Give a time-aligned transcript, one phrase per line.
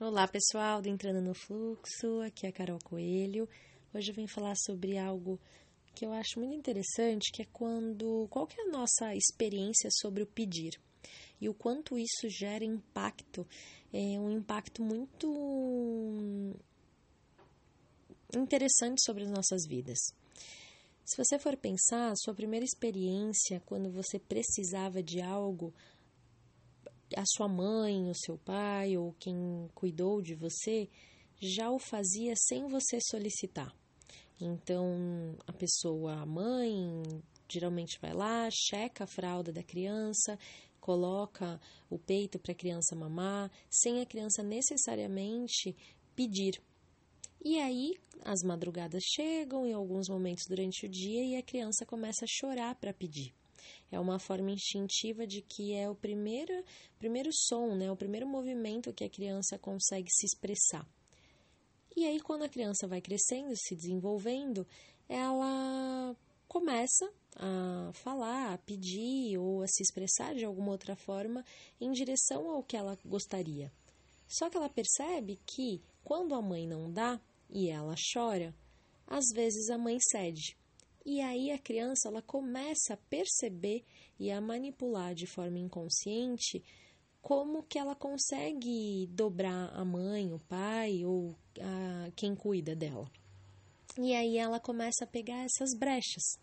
[0.00, 3.48] Olá pessoal do Entrando no Fluxo, aqui é a Carol Coelho.
[3.94, 5.38] Hoje eu vim falar sobre algo
[5.94, 10.24] que eu acho muito interessante, que é quando qual que é a nossa experiência sobre
[10.24, 10.80] o pedir
[11.40, 13.46] e o quanto isso gera impacto,
[13.92, 16.56] é um impacto muito
[18.36, 19.98] interessante sobre as nossas vidas.
[21.04, 25.72] Se você for pensar, sua primeira experiência quando você precisava de algo,
[27.16, 30.88] a sua mãe, o seu pai ou quem cuidou de você
[31.40, 33.74] já o fazia sem você solicitar.
[34.40, 37.02] Então, a pessoa, a mãe,
[37.48, 40.38] geralmente vai lá, checa a fralda da criança,
[40.80, 45.74] coloca o peito para a criança mamar, sem a criança necessariamente
[46.14, 46.60] pedir.
[47.44, 47.94] E aí,
[48.24, 52.74] as madrugadas chegam em alguns momentos durante o dia e a criança começa a chorar
[52.74, 53.34] para pedir.
[53.90, 56.64] É uma forma instintiva de que é o primeiro,
[56.98, 60.86] primeiro som, né, o primeiro movimento que a criança consegue se expressar.
[61.96, 64.66] E aí, quando a criança vai crescendo, se desenvolvendo,
[65.08, 66.16] ela
[66.48, 71.44] começa a falar, a pedir ou a se expressar de alguma outra forma
[71.80, 73.72] em direção ao que ela gostaria.
[74.28, 78.54] Só que ela percebe que quando a mãe não dá e ela chora,
[79.06, 80.56] às vezes a mãe cede.
[81.04, 83.84] E aí a criança ela começa a perceber
[84.18, 86.64] e a manipular de forma inconsciente
[87.20, 93.10] como que ela consegue dobrar a mãe, o pai ou a, quem cuida dela.
[93.98, 96.38] E aí ela começa a pegar essas brechas,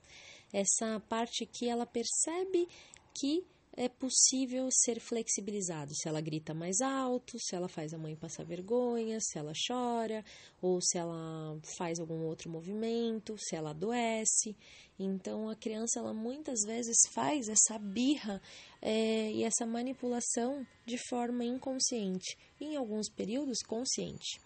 [0.53, 2.67] essa parte que ela percebe
[3.13, 3.45] que
[3.75, 5.93] é possível ser flexibilizado.
[5.95, 10.23] Se ela grita mais alto, se ela faz a mãe passar vergonha, se ela chora,
[10.61, 14.55] ou se ela faz algum outro movimento, se ela adoece.
[14.99, 18.41] Então a criança ela muitas vezes faz essa birra
[18.81, 24.39] é, e essa manipulação de forma inconsciente, e em alguns períodos consciente.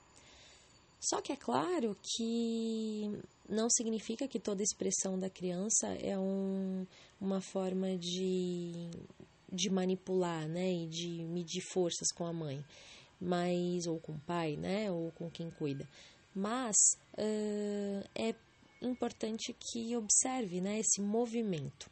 [1.00, 3.12] Só que é claro que
[3.48, 6.86] não significa que toda expressão da criança é um,
[7.22, 8.90] uma forma de,
[9.56, 12.64] de manipular, né, e de medir forças com a mãe,
[13.20, 15.88] mas ou com o pai, né, ou com quem cuida.
[16.34, 16.76] Mas
[17.18, 18.36] uh, é
[18.82, 21.90] importante que observe, né, esse movimento.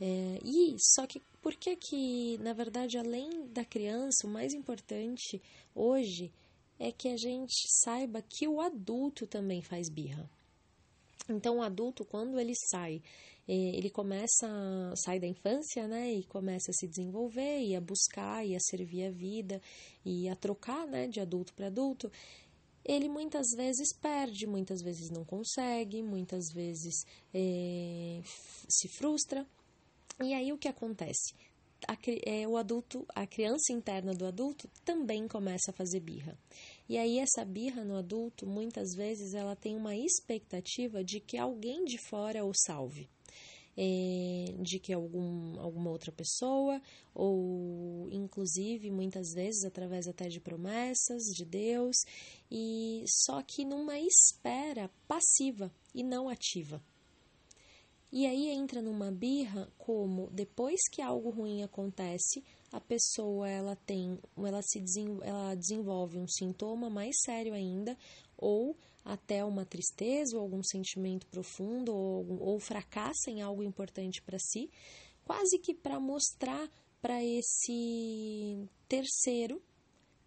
[0.00, 5.40] É, e só que por que que, na verdade, além da criança, o mais importante
[5.74, 6.32] hoje
[6.78, 10.28] é que a gente saiba que o adulto também faz birra.
[11.32, 13.02] Então, o adulto, quando ele sai,
[13.48, 14.48] é, ele começa,
[15.04, 19.06] sai da infância, né, e começa a se desenvolver e a buscar e a servir
[19.06, 19.60] a vida
[20.04, 22.10] e a trocar, né, de adulto para adulto,
[22.84, 27.04] ele muitas vezes perde, muitas vezes não consegue, muitas vezes
[27.34, 28.20] é,
[28.68, 29.46] se frustra.
[30.22, 31.34] E aí o que acontece?
[31.86, 36.36] a, é, o adulto, a criança interna do adulto também começa a fazer birra.
[36.90, 41.84] E aí essa birra no adulto, muitas vezes, ela tem uma expectativa de que alguém
[41.84, 43.08] de fora o salve.
[43.76, 46.82] É, de que algum, alguma outra pessoa,
[47.14, 51.94] ou inclusive muitas vezes através até de promessas de Deus,
[52.50, 56.82] e só que numa espera passiva e não ativa.
[58.10, 62.42] E aí entra numa birra como depois que algo ruim acontece,
[62.72, 64.82] a pessoa ela tem, ela se
[65.22, 67.96] ela desenvolve um sintoma mais sério ainda,
[68.36, 74.38] ou até uma tristeza ou algum sentimento profundo ou, ou fracassa em algo importante para
[74.38, 74.70] si,
[75.24, 76.68] quase que para mostrar
[77.00, 79.60] para esse terceiro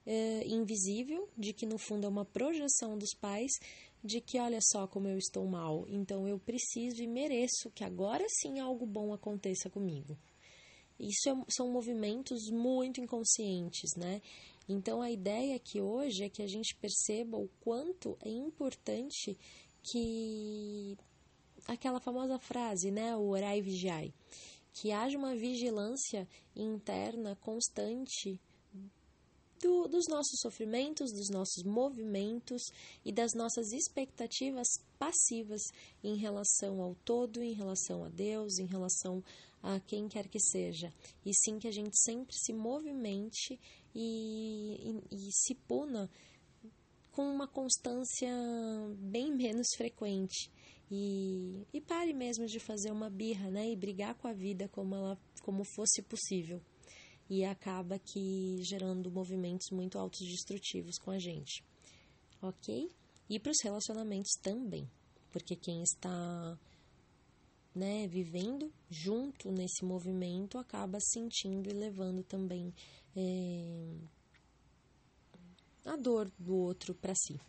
[0.06, 3.52] é, invisível, de que no fundo é uma projeção dos pais,
[4.03, 8.26] de que olha só como eu estou mal, então eu preciso e mereço que agora
[8.28, 10.18] sim algo bom aconteça comigo.
[11.00, 14.22] Isso é, são movimentos muito inconscientes, né?
[14.68, 19.38] Então a ideia aqui hoje é que a gente perceba o quanto é importante
[19.82, 20.98] que
[21.68, 24.14] aquela famosa frase, né, o orai vigiai,
[24.74, 28.40] que haja uma vigilância interna constante
[29.63, 32.61] do, dos nossos sofrimentos, dos nossos movimentos
[33.05, 34.67] e das nossas expectativas
[34.99, 35.61] passivas
[36.03, 39.23] em relação ao todo, em relação a Deus, em relação
[39.61, 40.93] a quem quer que seja.
[41.26, 43.58] E sim que a gente sempre se movimente
[43.96, 46.09] e, e, e se puna
[47.11, 48.29] com uma constância
[48.97, 50.52] bem menos frequente.
[50.91, 53.72] E, e pare mesmo de fazer uma birra, né?
[53.72, 56.61] E brigar com a vida como ela como fosse possível
[57.29, 61.64] e acaba que gerando movimentos muito autodestrutivos com a gente,
[62.41, 62.90] ok?
[63.29, 64.90] E para os relacionamentos também,
[65.31, 66.58] porque quem está
[67.73, 72.73] né, vivendo junto nesse movimento acaba sentindo e levando também
[73.16, 73.96] é,
[75.85, 77.40] a dor do outro para si.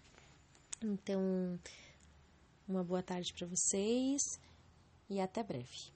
[0.82, 1.59] Então,
[2.67, 4.23] uma boa tarde para vocês
[5.09, 5.94] e até breve.